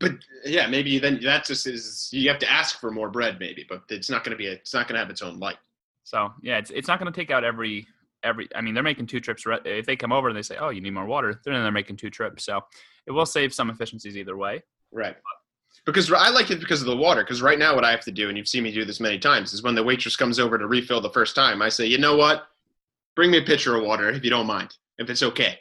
But 0.00 0.12
yeah, 0.44 0.68
maybe 0.68 0.98
then 0.98 1.20
that 1.24 1.44
just 1.44 1.66
is 1.66 2.08
you 2.12 2.28
have 2.28 2.38
to 2.38 2.50
ask 2.50 2.80
for 2.80 2.90
more 2.90 3.10
bread, 3.10 3.38
maybe. 3.40 3.66
But 3.68 3.82
it's 3.88 4.08
not 4.08 4.24
going 4.24 4.32
to 4.32 4.36
be 4.36 4.46
a, 4.46 4.52
it's 4.52 4.72
not 4.74 4.86
going 4.86 4.94
to 4.94 5.00
have 5.00 5.10
its 5.10 5.22
own 5.22 5.38
light. 5.40 5.56
So 6.04 6.32
yeah, 6.40 6.58
it's 6.58 6.70
it's 6.70 6.88
not 6.88 7.00
going 7.00 7.12
to 7.12 7.20
take 7.20 7.30
out 7.30 7.44
every 7.44 7.86
every. 8.22 8.48
I 8.54 8.60
mean, 8.60 8.74
they're 8.74 8.82
making 8.82 9.06
two 9.06 9.20
trips. 9.20 9.44
If 9.46 9.86
they 9.86 9.96
come 9.96 10.12
over 10.12 10.28
and 10.28 10.36
they 10.36 10.42
say, 10.42 10.56
"Oh, 10.58 10.70
you 10.70 10.80
need 10.80 10.94
more 10.94 11.06
water," 11.06 11.40
then 11.44 11.54
they're 11.62 11.72
making 11.72 11.96
two 11.96 12.10
trips. 12.10 12.44
So 12.44 12.60
it 13.06 13.10
will 13.10 13.26
save 13.26 13.52
some 13.52 13.70
efficiencies 13.70 14.16
either 14.16 14.36
way. 14.36 14.62
Right. 14.92 15.16
Because 15.84 16.12
I 16.12 16.28
like 16.28 16.50
it 16.50 16.60
because 16.60 16.80
of 16.80 16.86
the 16.86 16.96
water. 16.96 17.22
Because 17.22 17.42
right 17.42 17.58
now, 17.58 17.74
what 17.74 17.84
I 17.84 17.90
have 17.90 18.00
to 18.02 18.12
do, 18.12 18.28
and 18.28 18.38
you've 18.38 18.48
seen 18.48 18.62
me 18.62 18.72
do 18.72 18.84
this 18.84 19.00
many 19.00 19.18
times, 19.18 19.52
is 19.52 19.62
when 19.62 19.74
the 19.74 19.82
waitress 19.82 20.16
comes 20.16 20.38
over 20.38 20.58
to 20.58 20.66
refill 20.66 21.00
the 21.00 21.10
first 21.10 21.34
time, 21.34 21.62
I 21.62 21.68
say, 21.68 21.86
you 21.86 21.98
know 21.98 22.16
what? 22.16 22.46
Bring 23.16 23.30
me 23.30 23.38
a 23.38 23.42
pitcher 23.42 23.74
of 23.74 23.84
water 23.84 24.10
if 24.10 24.22
you 24.22 24.30
don't 24.30 24.46
mind, 24.46 24.76
if 24.98 25.10
it's 25.10 25.22
okay. 25.22 25.58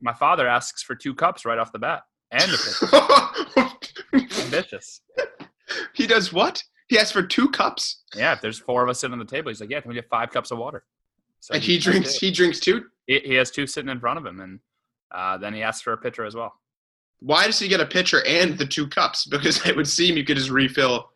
My 0.00 0.12
father 0.12 0.46
asks 0.46 0.82
for 0.82 0.94
two 0.94 1.14
cups 1.14 1.44
right 1.44 1.58
off 1.58 1.72
the 1.72 1.78
bat 1.78 2.02
and 2.30 2.42
a 2.42 2.56
pitcher. 2.56 4.34
Ambitious. 4.44 5.00
he 5.92 6.06
does 6.06 6.32
what? 6.32 6.62
He 6.88 6.98
asks 6.98 7.12
for 7.12 7.22
two 7.22 7.48
cups. 7.50 8.02
Yeah, 8.14 8.32
if 8.32 8.40
there's 8.40 8.58
four 8.58 8.82
of 8.82 8.88
us 8.88 9.00
sitting 9.00 9.12
on 9.12 9.18
the 9.18 9.24
table, 9.24 9.50
he's 9.50 9.60
like, 9.60 9.70
"Yeah, 9.70 9.80
can 9.80 9.88
we 9.88 9.94
get 9.94 10.08
five 10.08 10.30
cups 10.30 10.50
of 10.50 10.58
water?" 10.58 10.84
So 11.40 11.54
and 11.54 11.62
he 11.62 11.74
that's 11.74 11.84
drinks. 11.84 12.14
He 12.16 12.30
drinks 12.30 12.60
two. 12.60 12.84
He, 13.06 13.20
he 13.20 13.34
has 13.34 13.50
two 13.50 13.66
sitting 13.66 13.90
in 13.90 14.00
front 14.00 14.18
of 14.18 14.26
him, 14.26 14.40
and 14.40 14.60
uh, 15.10 15.38
then 15.38 15.54
he 15.54 15.62
asks 15.62 15.82
for 15.82 15.92
a 15.92 15.98
pitcher 15.98 16.24
as 16.24 16.34
well. 16.34 16.52
Why 17.20 17.46
does 17.46 17.58
he 17.58 17.68
get 17.68 17.80
a 17.80 17.86
pitcher 17.86 18.22
and 18.26 18.58
the 18.58 18.66
two 18.66 18.86
cups? 18.86 19.26
Because 19.26 19.64
it 19.66 19.76
would 19.76 19.88
seem 19.88 20.16
you 20.16 20.24
could 20.24 20.36
just 20.36 20.50
refill. 20.50 21.10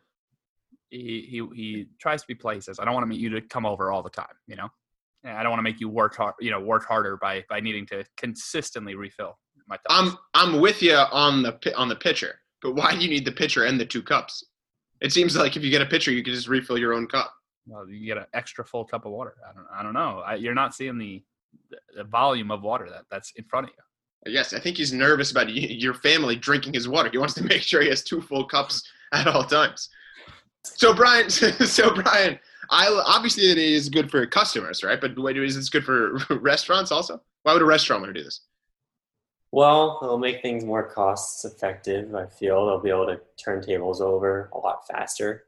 He 0.91 1.27
he 1.29 1.47
he 1.55 1.87
tries 2.01 2.23
to 2.23 2.27
be. 2.27 2.55
He 2.55 2.61
says, 2.61 2.79
"I 2.81 2.85
don't 2.85 2.95
want 2.95 3.05
to 3.05 3.09
meet 3.09 3.21
you 3.21 3.29
to 3.31 3.43
come 3.43 3.67
over 3.67 3.93
all 3.93 4.03
the 4.03 4.11
time. 4.11 4.27
You 4.47 4.57
know, 4.57 4.69
and 5.23 5.37
I 5.37 5.43
don't 5.43 5.51
want 5.51 5.59
to 5.59 5.65
make 5.65 5.81
you 5.81 5.91
work 5.91 6.17
hard. 6.17 6.35
You 6.41 6.51
know, 6.51 6.61
work 6.61 6.87
harder 6.87 7.19
by 7.19 7.45
by 7.51 7.61
needing 7.61 7.85
to 7.87 8.05
consistently 8.17 8.95
refill 8.95 9.39
my 9.69 9.77
cups." 9.77 9.87
I'm 9.91 10.19
I'm 10.35 10.61
with 10.61 10.83
you 10.83 10.95
on 10.95 11.43
the 11.43 11.75
on 11.77 11.89
the 11.89 11.97
pitcher, 11.97 12.41
but 12.63 12.75
why 12.75 12.95
do 12.95 13.01
you 13.01 13.09
need 13.09 13.25
the 13.25 13.33
pitcher 13.33 13.65
and 13.65 13.79
the 13.79 13.87
two 13.87 14.03
cups? 14.03 14.45
It 15.01 15.13
seems 15.13 15.37
like 15.37 15.57
if 15.57 15.63
you 15.63 15.71
get 15.71 15.83
a 15.83 15.87
pitcher, 15.87 16.11
you 16.11 16.23
can 16.23 16.35
just 16.35 16.49
refill 16.49 16.79
your 16.79 16.93
own 16.93 17.07
cup. 17.07 17.33
well, 17.67 17.89
you 17.89 18.07
get 18.07 18.19
an 18.19 18.27
extra 18.35 18.65
full 18.65 18.85
cup 18.85 19.07
of 19.07 19.13
water. 19.13 19.35
I 19.49 19.53
don't 19.55 19.67
I 19.73 19.83
don't 19.83 19.95
know. 19.95 20.23
I, 20.27 20.35
you're 20.35 20.55
not 20.55 20.75
seeing 20.75 20.99
the, 20.99 21.23
the 21.71 21.79
the 21.97 22.05
volume 22.05 22.51
of 22.51 22.63
water 22.63 22.89
that 22.91 23.05
that's 23.11 23.33
in 23.37 23.45
front 23.45 23.67
of 23.69 23.73
you. 23.77 24.33
Yes, 24.33 24.53
I 24.53 24.59
think 24.59 24.77
he's 24.77 24.93
nervous 24.93 25.31
about 25.31 25.49
your 25.51 25.95
family 25.95 26.35
drinking 26.37 26.75
his 26.75 26.89
water. 26.89 27.09
He 27.11 27.19
wants 27.19 27.35
to 27.35 27.45
make 27.53 27.63
sure 27.63 27.81
he 27.81 27.89
has 27.89 28.03
two 28.03 28.21
full 28.21 28.45
cups 28.45 28.83
at 29.13 29.27
all 29.27 29.45
times. 29.45 29.89
So 30.65 30.93
Brian, 30.93 31.31
so 31.31 31.95
Brian, 31.95 32.39
I 32.71 32.89
obviously 33.07 33.51
it 33.51 33.59
is 33.59 33.89
good 33.89 34.11
for 34.11 34.27
customers, 34.27 34.83
right? 34.83 35.01
But 35.01 35.19
wait, 35.19 35.37
is 35.39 35.57
this 35.57 35.69
good 35.69 35.85
for 35.85 36.19
restaurants 36.31 36.91
also? 36.91 37.23
Why 37.45 37.53
would 37.53 37.63
a 37.63 37.67
restaurant 37.67 38.03
want 38.03 38.15
to 38.15 38.21
do 38.21 38.25
this? 38.25 38.41
Well, 39.51 39.99
it'll 40.03 40.19
make 40.19 40.43
things 40.43 40.65
more 40.65 40.83
cost 40.83 41.45
effective. 41.45 42.15
I 42.15 42.27
feel 42.27 42.67
they'll 42.67 42.81
be 42.81 42.91
able 42.91 43.07
to 43.07 43.21
turn 43.43 43.63
tables 43.63 44.01
over 44.01 44.51
a 44.53 44.59
lot 44.59 44.87
faster. 44.87 45.45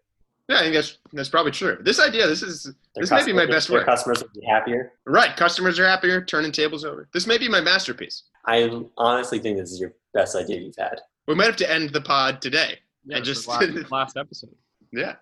Yeah, 0.49 0.57
I 0.57 0.61
think 0.63 0.75
that's 0.75 0.99
that's 1.13 1.29
probably 1.29 1.53
true. 1.53 1.79
This 1.81 2.01
idea, 2.01 2.27
this 2.27 2.43
is 2.43 2.65
Their 2.95 3.03
This 3.03 3.11
may 3.11 3.25
be 3.25 3.33
my 3.33 3.47
best 3.47 3.69
their 3.69 3.79
work. 3.79 3.87
Customers 3.87 4.21
will 4.23 4.31
be 4.41 4.45
happier. 4.47 4.93
right. 5.07 5.37
Customers 5.37 5.79
are 5.79 5.87
happier, 5.87 6.25
turning 6.25 6.51
tables 6.51 6.85
over. 6.85 7.09
This 7.15 7.27
may 7.27 7.39
be 7.39 7.49
my 7.49 7.61
masterpiece. 7.61 8.25
I 8.47 8.69
honestly 8.97 9.39
think 9.39 9.59
this 9.59 9.71
is 9.71 9.79
your 9.79 9.93
best 10.13 10.35
idea 10.35 10.59
you've 10.61 10.75
had. 10.77 11.01
We 11.29 11.35
might 11.37 11.47
have 11.47 11.57
to 11.57 11.71
end 11.71 11.91
the 11.91 12.01
pod 12.01 12.43
today. 12.43 12.79
Yeah, 13.05 13.17
And 13.19 13.25
just- 13.25 13.47
last, 13.47 13.69
last 13.93 14.17
episode. 14.17 14.55
Yeah, 14.93 15.17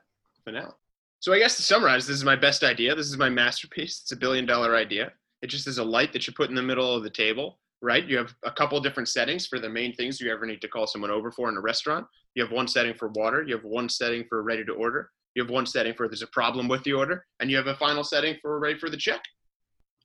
for 0.44 0.52
now. 0.52 0.76
So 1.20 1.32
I 1.34 1.38
guess 1.38 1.56
to 1.56 1.62
summarize, 1.62 2.06
this 2.06 2.16
is 2.16 2.24
my 2.24 2.36
best 2.36 2.62
idea. 2.64 2.94
This 2.94 3.08
is 3.08 3.18
my 3.18 3.28
masterpiece. 3.28 4.00
It's 4.02 4.12
a 4.12 4.16
billion 4.16 4.46
dollar 4.46 4.76
idea. 4.76 5.12
It 5.42 5.48
just 5.48 5.66
is 5.66 5.76
a 5.78 5.84
light 5.84 6.12
that 6.14 6.26
you 6.26 6.32
put 6.32 6.48
in 6.48 6.54
the 6.54 6.62
middle 6.62 6.94
of 6.94 7.02
the 7.02 7.10
table, 7.10 7.58
right? 7.80 8.04
You 8.04 8.16
have 8.18 8.34
a 8.44 8.50
couple 8.50 8.80
different 8.80 9.08
settings 9.08 9.46
for 9.46 9.58
the 9.58 9.68
main 9.68 9.94
things 9.94 10.20
you 10.20 10.32
ever 10.32 10.46
need 10.46 10.60
to 10.62 10.68
call 10.68 10.86
someone 10.86 11.10
over 11.10 11.30
for 11.30 11.48
in 11.48 11.56
a 11.56 11.60
restaurant. 11.60 12.06
You 12.34 12.42
have 12.42 12.52
one 12.52 12.68
setting 12.68 12.94
for 12.94 13.08
water. 13.08 13.42
You 13.42 13.54
have 13.54 13.64
one 13.64 13.88
setting 13.88 14.24
for 14.28 14.42
ready 14.42 14.64
to 14.64 14.72
order. 14.72 15.10
You 15.34 15.42
have 15.42 15.50
one 15.50 15.66
setting 15.66 15.94
for 15.94 16.08
there's 16.08 16.22
a 16.22 16.28
problem 16.28 16.68
with 16.68 16.82
the 16.84 16.92
order, 16.92 17.26
and 17.40 17.50
you 17.50 17.56
have 17.56 17.68
a 17.68 17.76
final 17.76 18.02
setting 18.02 18.36
for 18.42 18.58
ready 18.58 18.78
for 18.78 18.90
the 18.90 18.96
check. 18.96 19.22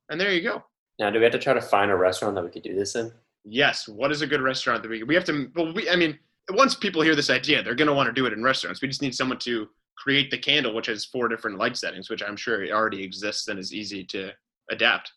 And 0.10 0.20
there 0.20 0.32
you 0.32 0.42
go. 0.42 0.64
Now, 1.00 1.10
do 1.10 1.18
we 1.18 1.24
have 1.24 1.32
to 1.32 1.40
try 1.40 1.54
to 1.54 1.62
find 1.62 1.90
a 1.90 1.96
restaurant 1.96 2.36
that 2.36 2.44
we 2.44 2.52
could 2.52 2.62
do 2.62 2.76
this 2.76 2.96
in? 2.96 3.12
Yes. 3.46 3.88
What 3.88 4.12
is 4.12 4.22
a 4.22 4.28
good 4.28 4.42
restaurant 4.42 4.84
that 4.84 4.90
we 4.90 5.04
we 5.04 5.16
have 5.16 5.26
to? 5.26 5.50
Well, 5.56 5.74
we 5.74 5.90
I 5.90 5.96
mean, 5.96 6.20
once 6.52 6.76
people 6.76 7.02
hear 7.02 7.16
this 7.16 7.30
idea, 7.30 7.64
they're 7.64 7.76
going 7.76 7.88
to 7.88 7.94
want 7.94 8.08
to 8.08 8.14
do 8.14 8.26
it 8.26 8.34
in 8.34 8.44
restaurants. 8.44 8.82
We 8.82 8.88
just 8.88 9.02
need 9.02 9.16
someone 9.16 9.40
to 9.40 9.68
create 9.98 10.30
the 10.32 10.38
candle, 10.38 10.74
which 10.74 10.88
has 10.88 11.06
four 11.06 11.28
different 11.28 11.58
light 11.58 11.78
settings, 11.78 12.10
which 12.10 12.22
I'm 12.22 12.36
sure 12.36 12.66
already 12.70 13.04
exists 13.04 13.48
and 13.48 13.60
is 13.60 13.74
easy 13.74 14.04
to 14.06 14.32
adapt. 14.70 15.12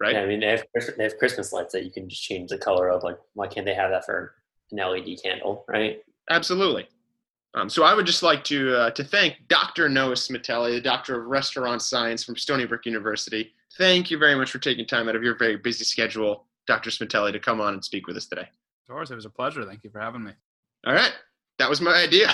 Right. 0.00 0.14
Yeah, 0.14 0.22
I 0.22 0.26
mean, 0.26 0.40
they 0.40 0.50
have, 0.50 0.64
they 0.96 1.04
have 1.04 1.18
Christmas 1.18 1.52
lights 1.52 1.72
that 1.72 1.84
you 1.84 1.90
can 1.90 2.08
just 2.08 2.22
change 2.22 2.50
the 2.50 2.58
color 2.58 2.88
of. 2.88 3.02
Like, 3.02 3.18
why 3.34 3.48
can't 3.48 3.66
they 3.66 3.74
have 3.74 3.90
that 3.90 4.04
for 4.04 4.34
an 4.70 4.78
LED 4.78 5.22
candle, 5.22 5.64
right? 5.68 6.02
Absolutely. 6.30 6.88
Um, 7.54 7.68
so 7.68 7.82
I 7.82 7.94
would 7.94 8.06
just 8.06 8.22
like 8.22 8.44
to 8.44 8.76
uh, 8.76 8.90
to 8.90 9.02
thank 9.02 9.36
Dr. 9.48 9.88
Noah 9.88 10.12
Smitelli, 10.12 10.72
the 10.72 10.80
doctor 10.80 11.20
of 11.20 11.26
restaurant 11.26 11.82
science 11.82 12.22
from 12.22 12.36
Stony 12.36 12.66
Brook 12.66 12.84
University. 12.86 13.52
Thank 13.76 14.10
you 14.10 14.18
very 14.18 14.34
much 14.34 14.50
for 14.50 14.58
taking 14.58 14.86
time 14.86 15.08
out 15.08 15.16
of 15.16 15.22
your 15.22 15.36
very 15.36 15.56
busy 15.56 15.84
schedule, 15.84 16.44
Dr. 16.66 16.90
Smitelli, 16.90 17.32
to 17.32 17.40
come 17.40 17.60
on 17.60 17.74
and 17.74 17.84
speak 17.84 18.06
with 18.06 18.16
us 18.16 18.26
today. 18.26 18.42
Of 18.88 18.94
course, 18.94 19.10
it 19.10 19.14
was 19.14 19.24
a 19.24 19.30
pleasure. 19.30 19.64
Thank 19.64 19.82
you 19.82 19.90
for 19.90 20.00
having 20.00 20.24
me. 20.24 20.32
All 20.86 20.94
right, 20.94 21.12
that 21.58 21.68
was 21.68 21.80
my 21.80 21.94
idea. 21.94 22.30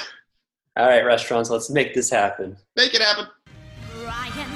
All 0.77 0.87
right, 0.87 1.05
restaurants, 1.05 1.51
let's 1.51 1.71
make 1.71 1.95
this 1.95 2.11
happen. 2.11 2.57
Make 2.77 2.95
it 2.95 3.01
happen. 3.01 3.27
Brian, 4.03 4.54